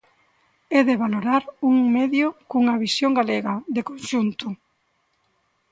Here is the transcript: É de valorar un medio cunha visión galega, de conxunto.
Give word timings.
É 0.77 0.79
de 0.87 0.99
valorar 1.03 1.43
un 1.69 1.75
medio 1.97 2.27
cunha 2.49 2.79
visión 2.85 3.11
galega, 3.19 3.53
de 3.75 3.81
conxunto. 3.89 4.47